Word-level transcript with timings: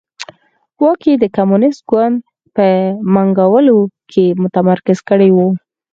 واک 0.81 1.01
یې 1.09 1.15
د 1.19 1.25
کمونېست 1.35 1.81
ګوند 1.91 2.15
په 2.55 2.65
منګولو 3.13 3.77
کې 4.11 4.25
متمرکز 4.41 4.99
کړی 5.09 5.29
و. 5.33 5.37